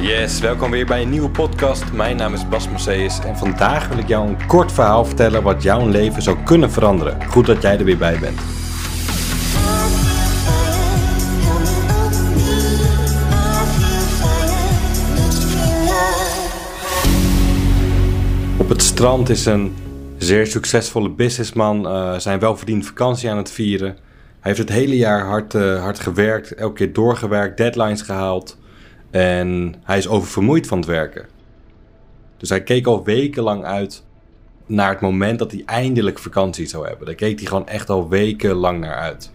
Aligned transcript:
Yes, 0.00 0.40
welkom 0.40 0.70
weer 0.70 0.86
bij 0.86 1.02
een 1.02 1.10
nieuwe 1.10 1.30
podcast. 1.30 1.92
Mijn 1.92 2.16
naam 2.16 2.34
is 2.34 2.48
Bas 2.48 2.68
Mercedes 2.68 3.18
en 3.18 3.36
vandaag 3.36 3.88
wil 3.88 3.98
ik 3.98 4.08
jou 4.08 4.28
een 4.28 4.46
kort 4.46 4.72
verhaal 4.72 5.04
vertellen 5.04 5.42
wat 5.42 5.62
jouw 5.62 5.88
leven 5.88 6.22
zou 6.22 6.36
kunnen 6.44 6.70
veranderen. 6.70 7.24
Goed 7.24 7.46
dat 7.46 7.62
jij 7.62 7.78
er 7.78 7.84
weer 7.84 7.98
bij 7.98 8.18
bent. 8.18 8.38
Op 18.58 18.68
het 18.68 18.82
strand 18.82 19.28
is 19.28 19.46
een 19.46 19.74
zeer 20.18 20.46
succesvolle 20.46 21.10
businessman 21.10 21.86
uh, 21.86 22.18
zijn 22.18 22.38
welverdiende 22.38 22.84
vakantie 22.84 23.30
aan 23.30 23.36
het 23.36 23.50
vieren. 23.50 23.88
Hij 24.40 24.52
heeft 24.52 24.58
het 24.58 24.68
hele 24.68 24.96
jaar 24.96 25.26
hard, 25.26 25.54
uh, 25.54 25.82
hard 25.82 25.98
gewerkt, 25.98 26.54
elke 26.54 26.74
keer 26.74 26.92
doorgewerkt, 26.92 27.56
deadlines 27.56 28.02
gehaald. 28.02 28.56
En 29.14 29.74
hij 29.82 29.98
is 29.98 30.08
oververmoeid 30.08 30.66
van 30.66 30.78
het 30.78 30.86
werken. 30.86 31.26
Dus 32.36 32.48
hij 32.48 32.62
keek 32.62 32.86
al 32.86 33.04
wekenlang 33.04 33.64
uit 33.64 34.04
naar 34.66 34.90
het 34.90 35.00
moment 35.00 35.38
dat 35.38 35.50
hij 35.50 35.62
eindelijk 35.66 36.18
vakantie 36.18 36.66
zou 36.66 36.86
hebben. 36.86 37.06
Daar 37.06 37.14
keek 37.14 37.38
hij 37.38 37.48
gewoon 37.48 37.68
echt 37.68 37.90
al 37.90 38.08
wekenlang 38.08 38.80
naar 38.80 38.94
uit. 38.94 39.32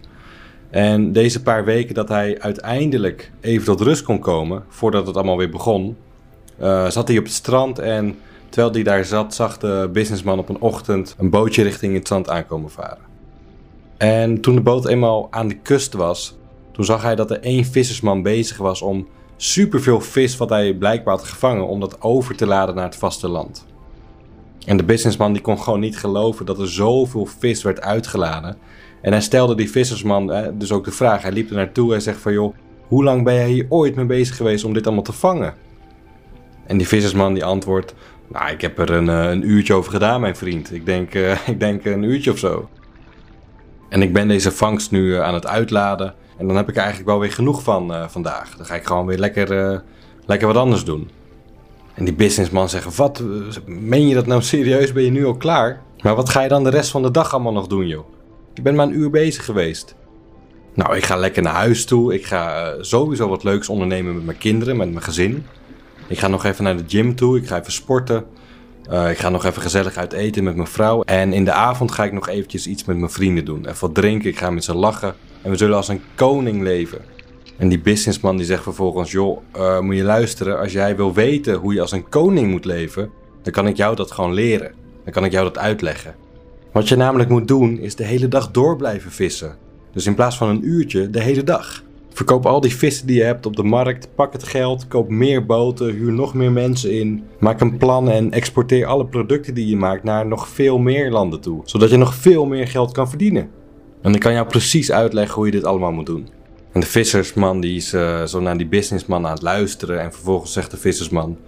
En 0.70 1.12
deze 1.12 1.42
paar 1.42 1.64
weken 1.64 1.94
dat 1.94 2.08
hij 2.08 2.40
uiteindelijk 2.40 3.30
even 3.40 3.64
tot 3.64 3.80
rust 3.80 4.02
kon 4.02 4.18
komen, 4.18 4.64
voordat 4.68 5.06
het 5.06 5.16
allemaal 5.16 5.36
weer 5.36 5.50
begon, 5.50 5.96
uh, 6.60 6.88
zat 6.88 7.08
hij 7.08 7.18
op 7.18 7.24
het 7.24 7.32
strand 7.32 7.78
en 7.78 8.18
terwijl 8.48 8.72
hij 8.72 8.82
daar 8.82 9.04
zat, 9.04 9.34
zag 9.34 9.58
de 9.58 9.88
businessman 9.92 10.38
op 10.38 10.48
een 10.48 10.60
ochtend 10.60 11.14
een 11.18 11.30
bootje 11.30 11.62
richting 11.62 11.94
het 11.94 12.08
zand 12.08 12.28
aankomen 12.28 12.70
varen. 12.70 13.04
En 13.96 14.40
toen 14.40 14.54
de 14.54 14.60
boot 14.60 14.86
eenmaal 14.86 15.28
aan 15.30 15.48
de 15.48 15.58
kust 15.58 15.92
was, 15.92 16.36
toen 16.72 16.84
zag 16.84 17.02
hij 17.02 17.14
dat 17.14 17.30
er 17.30 17.40
één 17.40 17.64
vissersman 17.64 18.22
bezig 18.22 18.56
was 18.56 18.82
om 18.82 19.08
superveel 19.42 20.00
vis 20.00 20.36
wat 20.36 20.48
hij 20.48 20.74
blijkbaar 20.74 21.16
had 21.16 21.28
gevangen 21.28 21.66
om 21.66 21.80
dat 21.80 22.02
over 22.02 22.36
te 22.36 22.46
laden 22.46 22.74
naar 22.74 22.84
het 22.84 22.96
vasteland. 22.96 23.66
En 24.66 24.76
de 24.76 24.84
businessman 24.84 25.32
die 25.32 25.42
kon 25.42 25.60
gewoon 25.60 25.80
niet 25.80 25.98
geloven 25.98 26.46
dat 26.46 26.58
er 26.58 26.68
zoveel 26.68 27.26
vis 27.26 27.62
werd 27.62 27.80
uitgeladen. 27.80 28.56
En 29.02 29.12
hij 29.12 29.20
stelde 29.20 29.54
die 29.54 29.70
vissersman 29.70 30.32
eh, 30.32 30.48
dus 30.52 30.72
ook 30.72 30.84
de 30.84 30.90
vraag. 30.90 31.22
Hij 31.22 31.32
liep 31.32 31.50
er 31.50 31.56
naartoe 31.56 31.94
en 31.94 32.02
zegt 32.02 32.20
van 32.20 32.32
joh, 32.32 32.54
hoe 32.86 33.04
lang 33.04 33.24
ben 33.24 33.34
jij 33.34 33.48
hier 33.48 33.66
ooit 33.68 33.94
mee 33.94 34.04
bezig 34.04 34.36
geweest 34.36 34.64
om 34.64 34.72
dit 34.72 34.86
allemaal 34.86 35.04
te 35.04 35.12
vangen? 35.12 35.54
En 36.66 36.76
die 36.78 36.88
vissersman 36.88 37.34
die 37.34 37.44
antwoordt, 37.44 37.94
nou 38.28 38.50
ik 38.50 38.60
heb 38.60 38.78
er 38.78 38.90
een, 38.90 39.08
eh, 39.08 39.30
een 39.30 39.48
uurtje 39.48 39.74
over 39.74 39.92
gedaan 39.92 40.20
mijn 40.20 40.36
vriend. 40.36 40.72
Ik 40.72 40.86
denk, 40.86 41.14
uh, 41.14 41.48
ik 41.48 41.60
denk 41.60 41.84
een 41.84 42.02
uurtje 42.02 42.30
of 42.30 42.38
zo. 42.38 42.68
En 43.88 44.02
ik 44.02 44.12
ben 44.12 44.28
deze 44.28 44.52
vangst 44.52 44.90
nu 44.90 45.16
aan 45.16 45.34
het 45.34 45.46
uitladen. 45.46 46.14
En 46.40 46.46
dan 46.46 46.56
heb 46.56 46.68
ik 46.68 46.74
er 46.74 46.80
eigenlijk 46.80 47.10
wel 47.10 47.20
weer 47.20 47.32
genoeg 47.32 47.62
van 47.62 47.92
uh, 47.92 48.08
vandaag. 48.08 48.56
Dan 48.56 48.66
ga 48.66 48.74
ik 48.74 48.84
gewoon 48.84 49.06
weer 49.06 49.18
lekker, 49.18 49.72
uh, 49.72 49.78
lekker 50.26 50.46
wat 50.46 50.56
anders 50.56 50.84
doen. 50.84 51.10
En 51.94 52.04
die 52.04 52.14
businessman 52.14 52.68
zegt, 52.68 52.96
wat, 52.96 53.22
meen 53.66 54.08
je 54.08 54.14
dat 54.14 54.26
nou 54.26 54.42
serieus? 54.42 54.92
Ben 54.92 55.02
je 55.02 55.10
nu 55.10 55.26
al 55.26 55.36
klaar? 55.36 55.80
Maar 56.02 56.14
wat 56.14 56.28
ga 56.28 56.42
je 56.42 56.48
dan 56.48 56.64
de 56.64 56.70
rest 56.70 56.90
van 56.90 57.02
de 57.02 57.10
dag 57.10 57.32
allemaal 57.32 57.52
nog 57.52 57.66
doen, 57.66 57.86
joh? 57.86 58.04
Je 58.54 58.62
bent 58.62 58.76
maar 58.76 58.86
een 58.86 58.98
uur 58.98 59.10
bezig 59.10 59.44
geweest. 59.44 59.94
Nou, 60.74 60.96
ik 60.96 61.04
ga 61.04 61.16
lekker 61.16 61.42
naar 61.42 61.54
huis 61.54 61.84
toe. 61.84 62.14
Ik 62.14 62.26
ga 62.26 62.74
sowieso 62.80 63.28
wat 63.28 63.44
leuks 63.44 63.68
ondernemen 63.68 64.14
met 64.14 64.24
mijn 64.24 64.38
kinderen, 64.38 64.76
met 64.76 64.90
mijn 64.90 65.04
gezin. 65.04 65.46
Ik 66.08 66.18
ga 66.18 66.28
nog 66.28 66.44
even 66.44 66.64
naar 66.64 66.76
de 66.76 66.84
gym 66.86 67.14
toe. 67.14 67.36
Ik 67.36 67.46
ga 67.46 67.60
even 67.60 67.72
sporten. 67.72 68.24
Ik 69.10 69.18
ga 69.18 69.28
nog 69.28 69.44
even 69.44 69.62
gezellig 69.62 69.96
uit 69.96 70.12
eten 70.12 70.44
met 70.44 70.56
mijn 70.56 70.68
vrouw. 70.68 71.02
En 71.02 71.32
in 71.32 71.44
de 71.44 71.52
avond 71.52 71.92
ga 71.92 72.04
ik 72.04 72.12
nog 72.12 72.28
eventjes 72.28 72.66
iets 72.66 72.84
met 72.84 72.96
mijn 72.96 73.10
vrienden 73.10 73.44
doen. 73.44 73.66
Even 73.66 73.80
wat 73.80 73.94
drinken. 73.94 74.30
Ik 74.30 74.38
ga 74.38 74.50
met 74.50 74.64
ze 74.64 74.74
lachen. 74.74 75.14
En 75.42 75.50
we 75.50 75.56
zullen 75.56 75.76
als 75.76 75.88
een 75.88 76.02
koning 76.14 76.62
leven. 76.62 76.98
En 77.56 77.68
die 77.68 77.80
businessman 77.80 78.36
die 78.36 78.46
zegt 78.46 78.62
vervolgens: 78.62 79.10
Joh, 79.10 79.38
uh, 79.56 79.80
moet 79.80 79.96
je 79.96 80.02
luisteren. 80.02 80.58
Als 80.58 80.72
jij 80.72 80.96
wil 80.96 81.14
weten 81.14 81.54
hoe 81.54 81.74
je 81.74 81.80
als 81.80 81.92
een 81.92 82.08
koning 82.08 82.50
moet 82.50 82.64
leven, 82.64 83.10
dan 83.42 83.52
kan 83.52 83.66
ik 83.66 83.76
jou 83.76 83.96
dat 83.96 84.10
gewoon 84.10 84.32
leren. 84.34 84.72
Dan 85.04 85.12
kan 85.12 85.24
ik 85.24 85.32
jou 85.32 85.44
dat 85.44 85.58
uitleggen. 85.58 86.14
Wat 86.72 86.88
je 86.88 86.96
namelijk 86.96 87.30
moet 87.30 87.48
doen, 87.48 87.78
is 87.78 87.94
de 87.94 88.04
hele 88.04 88.28
dag 88.28 88.50
door 88.50 88.76
blijven 88.76 89.10
vissen. 89.10 89.56
Dus 89.92 90.06
in 90.06 90.14
plaats 90.14 90.36
van 90.36 90.48
een 90.48 90.68
uurtje, 90.68 91.10
de 91.10 91.22
hele 91.22 91.44
dag. 91.44 91.82
Verkoop 92.12 92.46
al 92.46 92.60
die 92.60 92.76
vissen 92.76 93.06
die 93.06 93.16
je 93.16 93.22
hebt 93.22 93.46
op 93.46 93.56
de 93.56 93.62
markt, 93.62 94.08
pak 94.14 94.32
het 94.32 94.42
geld, 94.42 94.88
koop 94.88 95.08
meer 95.08 95.46
boten, 95.46 95.94
huur 95.94 96.12
nog 96.12 96.34
meer 96.34 96.52
mensen 96.52 96.92
in. 96.92 97.24
Maak 97.38 97.60
een 97.60 97.76
plan 97.76 98.10
en 98.10 98.32
exporteer 98.32 98.86
alle 98.86 99.06
producten 99.06 99.54
die 99.54 99.66
je 99.66 99.76
maakt 99.76 100.04
naar 100.04 100.26
nog 100.26 100.48
veel 100.48 100.78
meer 100.78 101.10
landen 101.10 101.40
toe. 101.40 101.60
Zodat 101.64 101.90
je 101.90 101.96
nog 101.96 102.14
veel 102.14 102.46
meer 102.46 102.68
geld 102.68 102.92
kan 102.92 103.08
verdienen. 103.08 103.50
En 104.02 104.14
ik 104.14 104.20
kan 104.20 104.32
jou 104.32 104.46
precies 104.46 104.92
uitleggen 104.92 105.34
hoe 105.34 105.46
je 105.46 105.52
dit 105.52 105.64
allemaal 105.64 105.92
moet 105.92 106.06
doen. 106.06 106.28
En 106.72 106.80
de 106.80 106.86
vissersman 106.86 107.60
die 107.60 107.76
is 107.76 107.94
uh, 107.94 108.24
zo 108.24 108.40
naar 108.40 108.56
die 108.56 108.66
businessman 108.66 109.26
aan 109.26 109.32
het 109.32 109.42
luisteren. 109.42 110.00
En 110.00 110.12
vervolgens 110.12 110.52
zegt 110.52 110.70
de 110.70 110.76
vissersman: 110.76 111.38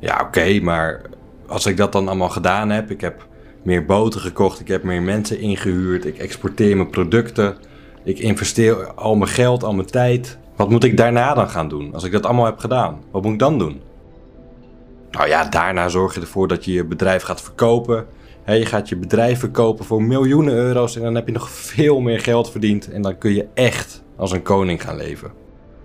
Ja, 0.00 0.20
oké, 0.26 0.60
maar 0.60 1.02
als 1.46 1.66
ik 1.66 1.76
dat 1.76 1.92
dan 1.92 2.08
allemaal 2.08 2.28
gedaan 2.28 2.70
heb, 2.70 2.90
ik 2.90 3.00
heb 3.00 3.26
meer 3.62 3.84
boten 3.84 4.20
gekocht, 4.20 4.60
ik 4.60 4.68
heb 4.68 4.82
meer 4.82 5.02
mensen 5.02 5.40
ingehuurd, 5.40 6.04
ik 6.04 6.18
exporteer 6.18 6.76
mijn 6.76 6.90
producten, 6.90 7.56
ik 8.04 8.18
investeer 8.18 8.92
al 8.94 9.16
mijn 9.16 9.30
geld, 9.30 9.64
al 9.64 9.74
mijn 9.74 9.90
tijd. 9.90 10.38
Wat 10.56 10.70
moet 10.70 10.84
ik 10.84 10.96
daarna 10.96 11.34
dan 11.34 11.48
gaan 11.48 11.68
doen? 11.68 11.94
Als 11.94 12.04
ik 12.04 12.12
dat 12.12 12.24
allemaal 12.24 12.44
heb 12.44 12.58
gedaan, 12.58 13.00
wat 13.10 13.22
moet 13.22 13.32
ik 13.32 13.38
dan 13.38 13.58
doen? 13.58 13.80
Nou 15.10 15.28
ja, 15.28 15.44
daarna 15.44 15.88
zorg 15.88 16.14
je 16.14 16.20
ervoor 16.20 16.48
dat 16.48 16.64
je 16.64 16.72
je 16.72 16.84
bedrijf 16.84 17.22
gaat 17.22 17.42
verkopen 17.42 18.06
je 18.54 18.66
gaat 18.66 18.88
je 18.88 18.96
bedrijf 18.96 19.38
verkopen 19.38 19.84
voor 19.84 20.02
miljoenen 20.02 20.54
euro's 20.54 20.96
en 20.96 21.02
dan 21.02 21.14
heb 21.14 21.26
je 21.26 21.32
nog 21.32 21.50
veel 21.50 22.00
meer 22.00 22.20
geld 22.20 22.50
verdiend 22.50 22.90
en 22.90 23.02
dan 23.02 23.18
kun 23.18 23.34
je 23.34 23.46
echt 23.54 24.02
als 24.16 24.32
een 24.32 24.42
koning 24.42 24.82
gaan 24.82 24.96
leven. 24.96 25.30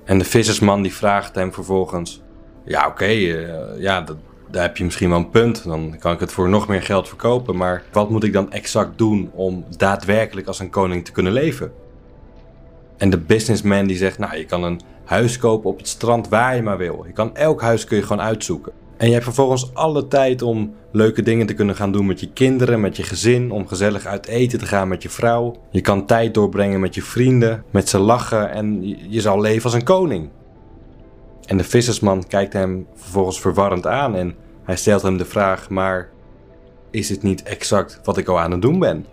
En 0.04 0.18
de 0.18 0.26
vissersman 0.26 0.82
die 0.82 0.94
vraagt 0.94 1.36
hem 1.36 1.54
vervolgens: 1.54 2.22
Ja, 2.66 2.88
oké, 2.88 3.12
uh, 3.14 3.50
ja, 3.78 4.06
daar 4.52 4.62
heb 4.62 4.78
je 4.78 4.84
misschien 4.84 5.10
wel 5.10 5.18
een 5.18 5.30
punt. 5.30 5.64
Dan 5.64 5.96
kan 6.00 6.14
ik 6.14 6.20
het 6.20 6.32
voor 6.32 6.50
nog 6.50 6.68
meer 6.68 6.82
geld 6.82 7.08
verkopen. 7.08 7.58
Maar 7.58 7.84
wat 7.92 8.10
moet 8.10 8.24
ik 8.24 8.34
dan 8.34 8.52
exact 8.52 8.98
doen 8.98 9.32
om 9.34 9.66
daadwerkelijk 9.78 10.48
als 10.48 10.60
een 10.60 10.70
koning 10.70 11.06
te 11.06 11.12
kunnen 11.12 11.32
leven? 11.32 11.72
En 12.98 13.10
de 13.10 13.18
businessman 13.18 13.88
die 13.88 13.98
zegt: 13.98 14.18
Nou, 14.18 14.38
je 14.38 14.46
kan 14.46 14.64
een 14.64 14.82
huis 15.04 15.38
kopen 15.38 15.70
op 15.70 15.78
het 15.78 15.88
strand 15.88 16.30
waar 16.30 16.56
je 16.56 16.62
maar 16.62 16.78
wil. 16.78 17.04
Je 17.08 17.14
kan 17.14 17.36
elk 17.36 17.62
huis 17.62 17.86
kun 17.86 17.98
je 17.98 18.04
gewoon 18.04 18.22
uitzoeken. 18.22 18.74
En 18.98 19.08
je 19.08 19.14
hebt 19.14 19.26
vervolgens 19.26 19.74
alle 19.74 20.08
tijd 20.08 20.42
om 20.42 20.74
leuke 20.92 21.22
dingen 21.22 21.46
te 21.46 21.54
kunnen 21.54 21.76
gaan 21.76 21.92
doen 21.92 22.06
met 22.06 22.20
je 22.20 22.32
kinderen, 22.34 22.82
met 22.82 22.98
je 22.98 23.04
gezin, 23.04 23.52
om 23.52 23.68
gezellig 23.68 24.06
uit 24.06 24.28
eten 24.28 24.60
te 24.60 24.66
gaan 24.66 24.88
met 24.88 25.04
je 25.04 25.10
vrouw. 25.10 25.56
Je 25.70 25.82
kan 25.82 26.06
tijd 26.06 26.34
doorbrengen 26.34 26.80
met 26.80 26.96
je 26.96 27.02
vrienden, 27.02 27.64
met 27.72 27.90
ze 27.90 28.00
lachen 28.00 28.52
en 28.52 28.88
je 29.10 29.22
zal 29.22 29.42
leven 29.42 29.64
als 29.64 29.74
een 29.74 29.84
koning. 29.84 30.30
En 31.46 31.58
de 31.58 31.64
vissersman 31.64 32.28
kijkt 32.28 32.54
hem 32.54 32.88
vervolgens 32.96 33.40
verwarrend 33.40 33.88
aan 33.88 34.16
en 34.16 34.36
hij 34.64 34.76
stelt 34.76 35.02
hem 35.02 35.18
de 35.18 35.26
vraag: 35.26 35.70
Maar 35.70 36.10
is 36.92 37.10
het 37.10 37.24
niet 37.24 37.44
exact 37.44 38.00
wat 38.04 38.18
ik 38.18 38.28
al 38.28 38.40
aan 38.40 38.52
het 38.52 38.62
doen 38.62 38.80
ben? 38.80 39.06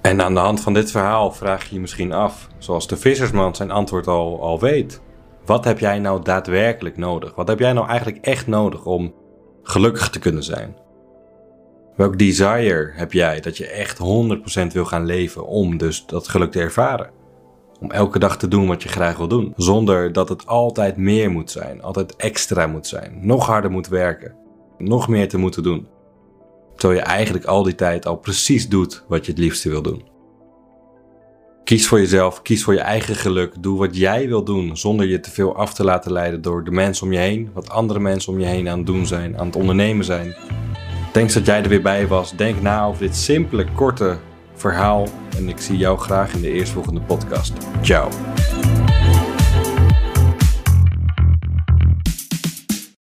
En 0.00 0.22
aan 0.22 0.34
de 0.34 0.40
hand 0.40 0.60
van 0.60 0.74
dit 0.74 0.90
verhaal 0.90 1.32
vraag 1.32 1.68
je 1.68 1.74
je 1.74 1.80
misschien 1.80 2.12
af, 2.12 2.48
zoals 2.58 2.88
de 2.88 2.96
vissersman 2.96 3.54
zijn 3.54 3.70
antwoord 3.70 4.06
al, 4.06 4.42
al 4.42 4.60
weet. 4.60 5.00
Wat 5.46 5.64
heb 5.64 5.78
jij 5.78 5.98
nou 5.98 6.22
daadwerkelijk 6.22 6.96
nodig? 6.96 7.34
Wat 7.34 7.48
heb 7.48 7.58
jij 7.58 7.72
nou 7.72 7.88
eigenlijk 7.88 8.24
echt 8.24 8.46
nodig 8.46 8.84
om 8.84 9.14
gelukkig 9.62 10.10
te 10.10 10.18
kunnen 10.18 10.42
zijn? 10.42 10.76
Welk 11.96 12.18
desire 12.18 12.90
heb 12.94 13.12
jij 13.12 13.40
dat 13.40 13.56
je 13.56 13.66
echt 13.66 13.98
100% 13.98 14.72
wil 14.72 14.84
gaan 14.84 15.04
leven 15.04 15.46
om 15.46 15.76
dus 15.76 16.06
dat 16.06 16.28
geluk 16.28 16.50
te 16.50 16.60
ervaren? 16.60 17.10
Om 17.80 17.90
elke 17.90 18.18
dag 18.18 18.38
te 18.38 18.48
doen 18.48 18.66
wat 18.66 18.82
je 18.82 18.88
graag 18.88 19.16
wil 19.16 19.28
doen. 19.28 19.52
Zonder 19.56 20.12
dat 20.12 20.28
het 20.28 20.46
altijd 20.46 20.96
meer 20.96 21.30
moet 21.30 21.50
zijn, 21.50 21.82
altijd 21.82 22.16
extra 22.16 22.66
moet 22.66 22.86
zijn, 22.86 23.18
nog 23.20 23.46
harder 23.46 23.70
moet 23.70 23.88
werken, 23.88 24.34
nog 24.78 25.08
meer 25.08 25.28
te 25.28 25.38
moeten 25.38 25.62
doen. 25.62 25.86
Terwijl 26.76 27.00
je 27.00 27.06
eigenlijk 27.06 27.44
al 27.44 27.62
die 27.62 27.74
tijd 27.74 28.06
al 28.06 28.16
precies 28.16 28.68
doet 28.68 29.04
wat 29.08 29.26
je 29.26 29.32
het 29.32 29.40
liefste 29.40 29.68
wil 29.68 29.82
doen. 29.82 30.13
Kies 31.64 31.86
voor 31.86 31.98
jezelf, 31.98 32.42
kies 32.42 32.64
voor 32.64 32.74
je 32.74 32.80
eigen 32.80 33.14
geluk. 33.14 33.52
Doe 33.58 33.78
wat 33.78 33.96
jij 33.96 34.28
wil 34.28 34.44
doen 34.44 34.76
zonder 34.76 35.06
je 35.06 35.20
te 35.20 35.30
veel 35.30 35.56
af 35.56 35.74
te 35.74 35.84
laten 35.84 36.12
leiden 36.12 36.42
door 36.42 36.64
de 36.64 36.70
mensen 36.70 37.06
om 37.06 37.12
je 37.12 37.18
heen. 37.18 37.50
Wat 37.54 37.70
andere 37.70 38.00
mensen 38.00 38.32
om 38.32 38.38
je 38.38 38.46
heen 38.46 38.68
aan 38.68 38.78
het 38.78 38.86
doen 38.86 39.06
zijn, 39.06 39.38
aan 39.38 39.46
het 39.46 39.56
ondernemen 39.56 40.04
zijn. 40.04 40.34
Thanks 41.12 41.34
dat 41.34 41.46
jij 41.46 41.62
er 41.62 41.68
weer 41.68 41.82
bij 41.82 42.06
was. 42.06 42.36
Denk 42.36 42.60
na 42.60 42.84
over 42.84 43.00
dit 43.00 43.16
simpele, 43.16 43.64
korte 43.74 44.18
verhaal. 44.54 45.08
En 45.36 45.48
ik 45.48 45.58
zie 45.58 45.76
jou 45.76 45.98
graag 45.98 46.34
in 46.34 46.40
de 46.40 46.52
eerstvolgende 46.52 47.00
podcast. 47.00 47.52
Ciao. 47.82 48.33